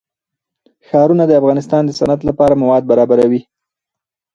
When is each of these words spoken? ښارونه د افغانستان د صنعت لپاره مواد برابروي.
ښارونه 0.87 1.23
د 1.27 1.31
افغانستان 1.41 1.81
د 1.85 1.91
صنعت 1.99 2.21
لپاره 2.29 2.59
مواد 2.61 2.83
برابروي. 2.91 3.41